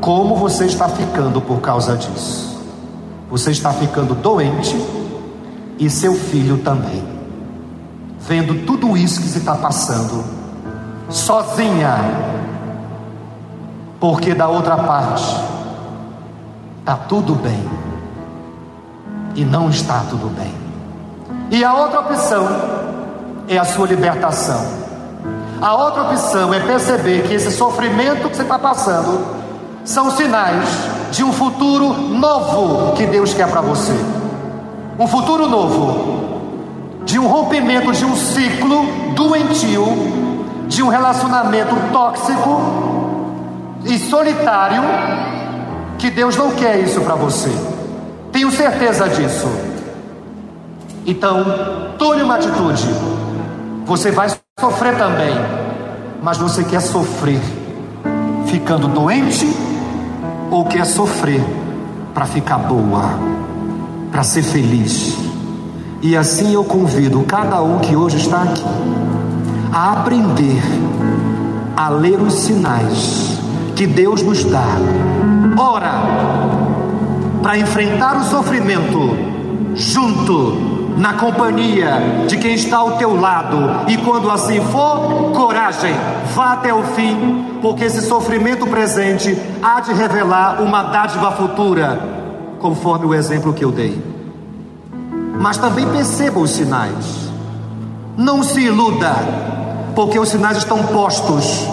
como 0.00 0.34
você 0.36 0.64
está 0.64 0.88
ficando 0.88 1.42
por 1.42 1.60
causa 1.60 1.94
disso. 1.94 2.58
Você 3.28 3.50
está 3.50 3.70
ficando 3.74 4.14
doente 4.14 4.74
e 5.78 5.90
seu 5.90 6.14
filho 6.14 6.56
também. 6.58 7.15
Vendo 8.26 8.66
tudo 8.66 8.96
isso 8.96 9.20
que 9.20 9.28
se 9.28 9.38
está 9.38 9.54
passando, 9.54 10.24
sozinha, 11.08 11.96
porque 14.00 14.34
da 14.34 14.48
outra 14.48 14.76
parte 14.76 15.36
está 16.80 16.96
tudo 16.96 17.34
bem 17.34 17.68
e 19.34 19.44
não 19.44 19.70
está 19.70 20.02
tudo 20.10 20.28
bem. 20.28 20.52
E 21.50 21.64
a 21.64 21.74
outra 21.74 22.00
opção 22.00 22.46
é 23.48 23.56
a 23.56 23.64
sua 23.64 23.86
libertação. 23.86 24.66
A 25.60 25.74
outra 25.74 26.02
opção 26.02 26.52
é 26.52 26.60
perceber 26.60 27.22
que 27.22 27.34
esse 27.34 27.50
sofrimento 27.52 28.28
que 28.28 28.36
você 28.36 28.42
está 28.42 28.58
passando 28.58 29.24
são 29.84 30.10
sinais 30.10 30.68
de 31.12 31.22
um 31.22 31.32
futuro 31.32 31.92
novo 31.92 32.92
que 32.94 33.06
Deus 33.06 33.32
quer 33.32 33.48
para 33.48 33.60
você. 33.60 33.94
Um 34.98 35.06
futuro 35.06 35.48
novo, 35.48 36.35
de 37.06 37.20
um 37.20 37.28
rompimento 37.28 37.92
de 37.92 38.04
um 38.04 38.16
ciclo 38.16 38.84
doentio, 39.14 39.86
de 40.66 40.82
um 40.82 40.88
relacionamento 40.88 41.74
tóxico 41.92 42.60
e 43.84 43.96
solitário, 43.96 44.82
que 45.98 46.10
Deus 46.10 46.36
não 46.36 46.50
quer 46.50 46.80
isso 46.80 47.00
para 47.00 47.14
você. 47.14 47.50
Tenho 48.32 48.50
certeza 48.50 49.08
disso. 49.08 49.48
Então, 51.06 51.44
tome 51.96 52.22
uma 52.22 52.34
atitude. 52.34 52.88
Você 53.86 54.10
vai 54.10 54.28
sofrer 54.58 54.98
também, 54.98 55.32
mas 56.20 56.36
você 56.38 56.64
quer 56.64 56.80
sofrer 56.80 57.40
ficando 58.46 58.88
doente 58.88 59.46
ou 60.50 60.64
quer 60.64 60.84
sofrer 60.84 61.40
para 62.12 62.26
ficar 62.26 62.58
boa, 62.58 63.04
para 64.10 64.24
ser 64.24 64.42
feliz? 64.42 65.25
E 66.02 66.16
assim 66.16 66.52
eu 66.52 66.64
convido 66.64 67.22
cada 67.22 67.62
um 67.62 67.78
que 67.78 67.96
hoje 67.96 68.18
está 68.18 68.42
aqui 68.42 68.64
a 69.72 69.92
aprender 69.92 70.62
a 71.76 71.88
ler 71.88 72.20
os 72.20 72.32
sinais 72.34 73.38
que 73.74 73.86
Deus 73.86 74.22
nos 74.22 74.44
dá. 74.44 74.64
Ora, 75.58 75.92
para 77.42 77.58
enfrentar 77.58 78.16
o 78.16 78.24
sofrimento 78.24 79.16
junto 79.74 80.76
na 80.96 81.12
companhia 81.14 82.24
de 82.26 82.38
quem 82.38 82.54
está 82.54 82.78
ao 82.78 82.96
teu 82.96 83.20
lado, 83.20 83.90
e 83.90 83.98
quando 83.98 84.30
assim 84.30 84.60
for, 84.66 85.30
coragem, 85.34 85.94
vá 86.34 86.54
até 86.54 86.72
o 86.72 86.82
fim, 86.82 87.44
porque 87.60 87.84
esse 87.84 88.00
sofrimento 88.00 88.66
presente 88.66 89.36
há 89.62 89.80
de 89.80 89.92
revelar 89.92 90.62
uma 90.62 90.84
dádiva 90.84 91.32
futura, 91.32 92.00
conforme 92.58 93.04
o 93.04 93.14
exemplo 93.14 93.52
que 93.52 93.64
eu 93.64 93.70
dei. 93.70 94.15
Mas 95.40 95.58
também 95.58 95.86
perceba 95.88 96.40
os 96.40 96.50
sinais, 96.50 97.30
não 98.16 98.42
se 98.42 98.60
iluda, 98.60 99.14
porque 99.94 100.18
os 100.18 100.28
sinais 100.28 100.58
estão 100.58 100.82
postos. 100.84 101.66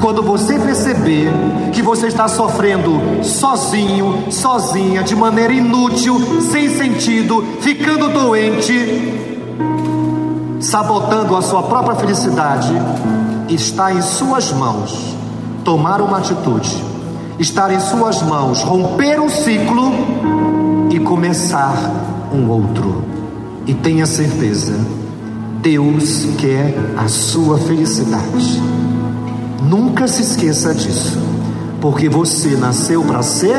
Quando 0.00 0.22
você 0.22 0.58
perceber 0.58 1.30
que 1.72 1.82
você 1.82 2.06
está 2.06 2.26
sofrendo 2.26 3.22
sozinho, 3.22 4.32
sozinha, 4.32 5.02
de 5.02 5.14
maneira 5.14 5.52
inútil, 5.52 6.40
sem 6.40 6.70
sentido, 6.70 7.44
ficando 7.60 8.08
doente, 8.08 9.20
sabotando 10.60 11.36
a 11.36 11.42
sua 11.42 11.62
própria 11.62 11.96
felicidade, 11.96 12.72
está 13.48 13.92
em 13.92 14.00
suas 14.00 14.52
mãos 14.52 15.14
tomar 15.64 16.00
uma 16.00 16.18
atitude, 16.18 16.82
estar 17.38 17.70
em 17.70 17.80
suas 17.80 18.22
mãos 18.22 18.62
romper 18.62 19.20
um 19.20 19.28
ciclo 19.28 19.92
e 20.90 20.98
começar 20.98 21.74
um 22.32 22.48
outro. 22.48 23.04
E 23.66 23.74
tenha 23.74 24.06
certeza, 24.06 24.74
Deus 25.60 26.26
quer 26.38 26.74
a 26.96 27.08
sua 27.08 27.58
felicidade. 27.58 28.60
Nunca 29.62 30.08
se 30.08 30.22
esqueça 30.22 30.74
disso, 30.74 31.18
porque 31.80 32.08
você 32.08 32.56
nasceu 32.56 33.02
para 33.02 33.22
ser 33.22 33.58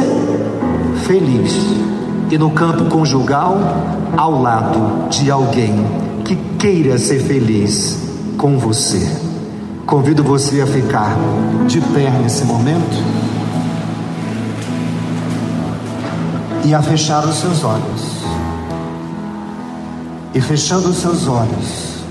feliz 1.06 1.56
e 2.32 2.38
no 2.38 2.50
campo 2.52 2.86
conjugal, 2.86 3.58
ao 4.16 4.42
lado 4.42 5.10
de 5.10 5.30
alguém 5.30 5.86
que 6.24 6.36
queira 6.58 6.98
ser 6.98 7.20
feliz 7.22 8.00
com 8.38 8.58
você. 8.58 9.06
Convido 9.86 10.24
você 10.24 10.62
a 10.62 10.68
ficar 10.68 11.18
de 11.68 11.82
pé 11.82 12.10
nesse 12.10 12.46
momento 12.46 13.04
e 16.64 16.74
a 16.74 16.82
fechar 16.82 17.26
os 17.26 17.36
seus 17.36 17.64
olhos. 17.64 18.21
E 20.34 20.40
fechando 20.40 20.90
os 20.90 20.98
seus 20.98 21.28
olhos, 21.28 22.04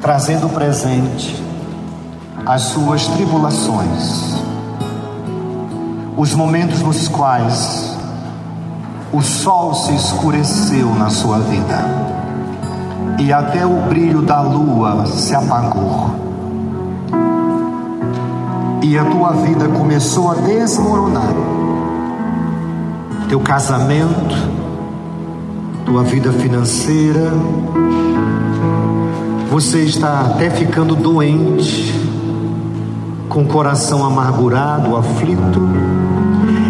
trazendo 0.00 0.48
presente 0.48 1.42
as 2.46 2.62
suas 2.62 3.06
tribulações, 3.08 4.34
os 6.16 6.34
momentos 6.34 6.80
nos 6.80 7.06
quais 7.08 7.96
o 9.12 9.20
sol 9.20 9.74
se 9.74 9.94
escureceu 9.94 10.94
na 10.94 11.10
sua 11.10 11.38
vida 11.40 12.10
e 13.18 13.32
até 13.32 13.66
o 13.66 13.82
brilho 13.82 14.22
da 14.22 14.40
lua 14.40 15.04
se 15.06 15.34
apagou. 15.34 16.10
E 18.82 18.96
a 18.96 19.04
tua 19.04 19.32
vida 19.32 19.68
começou 19.68 20.30
a 20.30 20.34
desmoronar. 20.36 21.34
Teu 23.28 23.38
casamento, 23.40 24.34
tua 25.84 26.02
vida 26.02 26.32
financeira, 26.32 27.32
você 29.50 29.80
está 29.80 30.20
até 30.20 30.50
ficando 30.50 30.94
doente 30.94 31.92
com 33.28 33.42
o 33.42 33.46
coração 33.46 34.04
amargurado, 34.04 34.96
aflito 34.96 35.60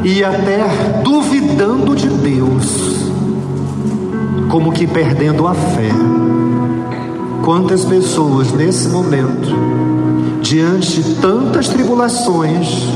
e 0.04 0.24
até 0.24 0.66
duvidando 1.02 1.94
de 1.94 2.08
Deus, 2.08 3.10
como 4.48 4.72
que 4.72 4.86
perdendo 4.86 5.46
a 5.46 5.54
fé. 5.54 5.90
Quantas 7.44 7.84
pessoas 7.84 8.52
nesse 8.52 8.88
momento, 8.88 9.48
diante 10.42 11.02
de 11.02 11.14
tantas 11.16 11.68
tribulações, 11.68 12.88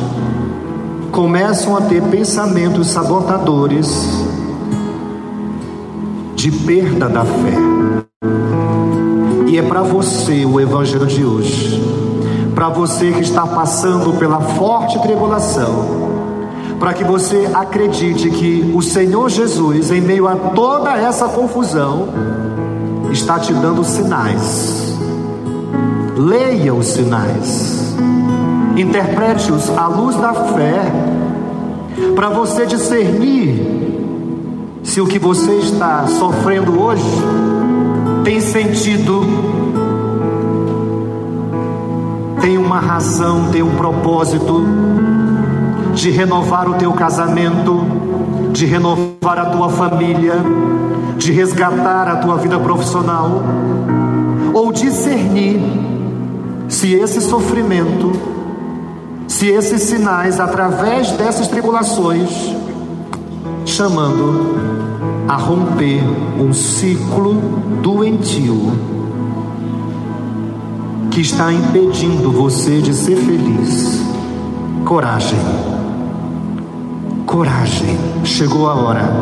começam 1.11 1.77
a 1.77 1.81
ter 1.83 2.03
pensamentos 2.03 2.89
sabotadores 2.89 4.14
de 6.45 6.53
perda 6.53 7.09
da 7.09 7.25
fé. 7.25 7.57
E 9.47 9.57
é 9.57 9.63
para 9.63 9.81
você 9.81 10.45
o 10.45 10.61
evangelho 10.61 11.07
de 11.07 11.25
hoje 11.25 11.83
para 12.55 12.69
você 12.69 13.13
que 13.13 13.23
está 13.23 13.47
passando 13.47 14.13
pela 14.19 14.41
forte 14.41 15.01
tribulação, 15.01 16.13
para 16.79 16.93
que 16.93 17.03
você 17.03 17.49
acredite 17.53 18.29
que 18.29 18.73
o 18.77 18.83
Senhor 18.83 19.31
Jesus, 19.31 19.91
em 19.91 20.03
meio 20.03 20.29
a 20.29 20.37
toda 20.37 20.93
essa 20.93 21.29
confusão, 21.29 22.11
está 23.11 23.39
te 23.39 23.55
dando 23.55 23.83
sinais. 23.83 24.95
Leia 26.15 26.75
os 26.75 26.89
sinais, 26.89 27.97
interprete-os 28.77 29.71
à 29.71 29.87
luz 29.89 30.15
da 30.17 30.35
fé, 30.35 30.93
para 32.15 32.29
você 32.29 32.67
discernir 32.67 33.84
se 34.95 35.01
o 35.01 35.09
que 35.09 35.19
você 35.19 35.51
está 35.57 36.07
sofrendo 36.07 36.81
hoje 36.81 37.03
tem 38.23 38.41
sentido 38.41 39.23
tem 42.41 42.57
uma 42.57 42.79
razão, 42.79 43.51
tem 43.51 43.61
um 43.61 43.75
propósito 43.75 44.65
de 45.95 46.11
renovar 46.11 46.69
o 46.69 46.75
teu 46.75 46.93
casamento, 46.93 47.85
de 48.53 48.67
renovar 48.67 49.37
a 49.37 49.47
tua 49.47 49.69
família, 49.69 50.37
de 51.17 51.33
resgatar 51.33 52.07
a 52.07 52.19
tua 52.19 52.37
vida 52.37 52.57
profissional, 52.61 53.43
ou 54.53 54.71
discernir 54.71 55.61
se 56.69 56.95
esse 56.95 57.21
sofrimento, 57.21 58.13
se 59.27 59.49
esses 59.49 59.83
sinais, 59.83 60.39
através 60.39 61.11
dessas 61.11 61.49
tribulações, 61.49 62.55
chamando 63.67 64.74
a 65.29 65.37
romper 65.37 66.03
um 66.39 66.53
ciclo 66.53 67.35
doentio 67.83 68.73
que 71.11 71.21
está 71.21 71.53
impedindo 71.53 72.31
você 72.33 72.81
de 72.81 72.93
ser 72.93 73.17
feliz. 73.17 74.03
Coragem. 74.85 75.39
Coragem. 77.25 77.97
Chegou 78.25 78.69
a 78.69 78.75
hora 78.75 79.13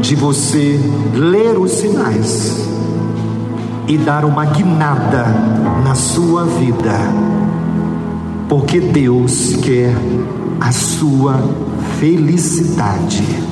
de 0.00 0.14
você 0.14 0.80
ler 1.14 1.58
os 1.58 1.72
sinais 1.72 2.68
e 3.88 3.98
dar 3.98 4.24
uma 4.24 4.44
guinada 4.44 5.26
na 5.84 5.94
sua 5.94 6.44
vida, 6.44 6.98
porque 8.48 8.80
Deus 8.80 9.56
quer 9.56 9.94
a 10.60 10.70
sua 10.70 11.34
felicidade. 11.98 13.51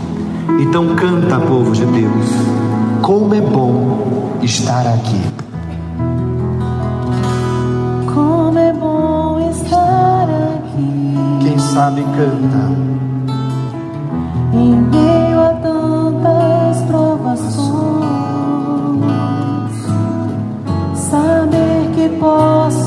Então 0.59 0.95
canta, 0.97 1.39
povo 1.39 1.73
de 1.73 1.85
Deus, 1.87 2.27
como 3.03 3.35
é 3.35 3.41
bom 3.41 4.39
estar 4.43 4.87
aqui. 4.87 5.21
Como 8.13 8.59
é 8.59 8.73
bom 8.73 9.51
estar 9.51 10.29
aqui. 10.55 11.15
Quem 11.41 11.59
sabe 11.59 12.03
canta. 12.03 12.91
Em 14.53 14.75
meio 14.77 15.41
a 15.41 15.55
tantas 15.63 16.83
provações, 16.83 17.71
saber 20.95 21.91
que 21.95 22.09
posso 22.19 22.80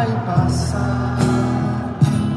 Vai 0.00 0.08
passar 0.24 1.18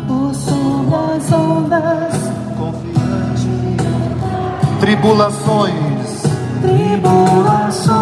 por 0.05 0.35
sobre 0.35 0.95
as 1.15 1.31
ondas, 1.31 2.13
confiante. 2.57 3.47
Tribulações 4.81 6.23
tribulações 6.61 7.95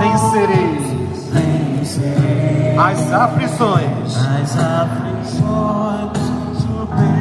vencereis, 0.00 0.84
vencerei. 1.32 2.76
as 2.76 3.10
aflições 3.10 4.16
As 4.18 4.58
aflições 4.58 6.18
superarei. 6.60 7.16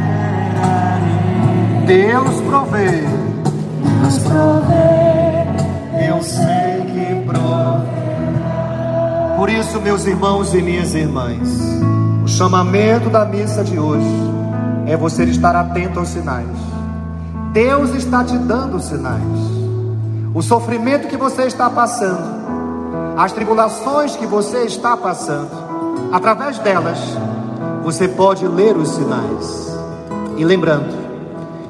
Deus 1.86 2.42
provê. 2.42 3.06
Deus 4.02 4.20
provê, 4.20 5.48
Eu 6.10 6.22
sei 6.22 6.82
que 6.92 7.24
provê. 7.26 7.67
Por 9.38 9.52
isso, 9.52 9.80
meus 9.80 10.08
irmãos 10.08 10.56
e 10.56 10.64
minhas 10.64 10.96
irmãs, 10.96 11.60
o 12.26 12.28
chamamento 12.28 13.08
da 13.08 13.24
missa 13.24 13.64
de 13.64 13.78
hoje 13.78 14.04
é 14.88 14.98
você 14.98 15.26
estar 15.26 15.56
atento 15.56 16.00
aos 16.00 16.10
sinais. 16.10 16.58
Deus 17.54 17.94
está 17.94 18.24
te 18.24 18.36
dando 18.36 18.80
sinais. 18.80 19.22
O 20.34 20.42
sofrimento 20.42 21.08
que 21.08 21.16
você 21.16 21.44
está 21.44 21.70
passando, 21.70 22.18
as 23.16 23.32
tribulações 23.32 24.16
que 24.16 24.26
você 24.26 24.64
está 24.64 24.98
passando, 24.98 25.52
através 26.12 26.58
delas, 26.58 26.98
você 27.84 28.08
pode 28.08 28.48
ler 28.48 28.76
os 28.76 28.90
sinais. 28.90 29.78
E 30.36 30.44
lembrando, 30.44 30.98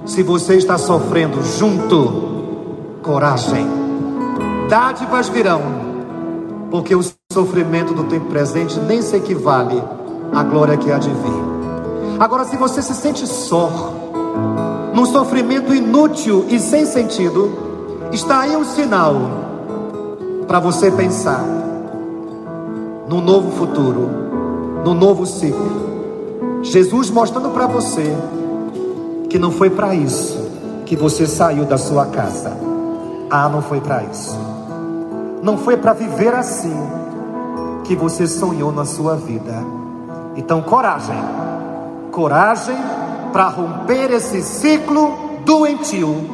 se 0.06 0.23
você 0.23 0.56
está 0.56 0.77
sofrendo 0.77 1.43
junto, 1.43 2.99
coragem. 3.03 3.67
Dádivas 4.69 5.27
virão, 5.27 5.62
porque 6.71 6.95
o 6.95 7.16
sofrimento 7.38 7.93
do 7.93 8.06
tempo 8.06 8.26
presente 8.26 8.80
nem 8.80 9.00
se 9.00 9.15
equivale 9.15 9.80
à 10.34 10.41
glória 10.41 10.76
que 10.76 10.91
há 10.91 10.97
de 10.97 11.12
vir. 11.12 12.17
Agora, 12.19 12.43
se 12.45 12.58
você 12.58 12.82
se 12.82 12.95
sente 12.95 13.28
só, 13.28 13.69
num 14.91 15.06
sofrimento 15.06 15.71
inútil 15.71 16.47
e 16.50 16.60
sem 16.60 16.84
sentido, 16.84 17.52
está 18.12 18.39
aí 18.39 18.58
um 18.58 18.65
sinal 18.65 19.13
para 20.47 20.60
você 20.60 20.89
pensar 20.89 21.45
no 23.08 23.21
novo 23.21 23.52
futuro, 23.52 24.10
no 24.84 24.95
novo 24.95 25.28
ciclo. 25.28 26.63
Jesus 26.63 27.12
mostrando 27.12 27.50
para 27.52 27.67
você 27.67 28.17
que 29.30 29.38
não 29.38 29.52
foi 29.52 29.69
para 29.69 29.93
isso 29.93 30.39
que 30.88 30.95
você 30.95 31.28
saiu 31.28 31.65
da 31.65 31.78
sua 31.78 32.08
casa. 32.08 32.58
Ah, 33.30 33.47
não 33.47 33.62
foi 33.62 33.80
para 33.80 34.02
isso. 34.06 34.36
Não 35.43 35.56
foi 35.56 35.78
para 35.78 35.93
viver 35.93 36.34
assim 36.34 36.97
que 37.88 37.95
você 37.95 38.28
sonhou 38.28 38.71
na 38.71 38.86
sua 38.86 39.15
vida. 39.15 39.56
Então, 40.36 40.62
coragem. 40.62 41.17
Coragem 42.12 42.76
para 43.32 43.47
romper 43.47 44.12
esse 44.12 44.41
ciclo 44.41 45.39
doentio 45.45 46.30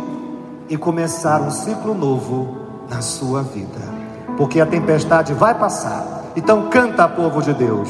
e 0.67 0.75
começar 0.75 1.41
um 1.41 1.51
ciclo 1.51 1.93
novo 1.93 2.57
na 2.89 3.01
sua 3.01 3.43
vida. 3.43 3.81
Porque 4.35 4.59
a 4.59 4.65
tempestade 4.65 5.33
vai 5.33 5.53
passar. 5.53 6.31
Então, 6.35 6.69
canta, 6.69 7.07
povo 7.07 7.41
de 7.41 7.53
Deus. 7.53 7.89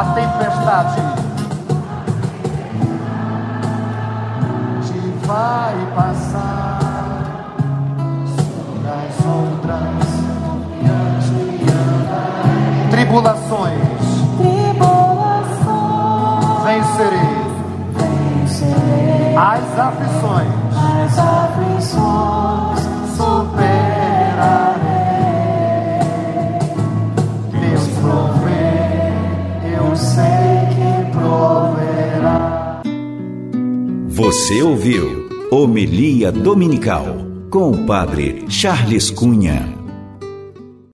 A 0.00 0.04
tempestade 0.14 1.02
te 4.86 4.98
vai 5.26 5.74
passar. 5.94 6.78
Sobre 8.34 8.88
as 8.88 9.26
ondas, 9.26 10.08
confiante 10.46 11.36
andarei. 11.68 12.88
Tribulações 12.90 14.00
tribulações 14.38 15.44
vencerei. 16.64 17.36
vencerei. 17.92 19.36
As 19.36 19.78
aflições 19.78 20.48
As 20.72 21.18
aflições 21.18 22.19
Você 34.30 34.62
ouviu 34.62 35.28
Homilia 35.50 36.30
Dominical 36.30 37.04
com 37.50 37.72
o 37.72 37.84
Padre 37.84 38.44
Charles 38.48 39.10
Cunha. 39.10 39.79